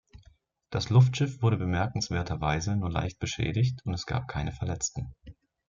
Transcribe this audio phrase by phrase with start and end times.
[0.71, 5.13] Das Luftschiff wurde bemerkenswerterweise nur leicht beschädigt und es gab keine Verletzten.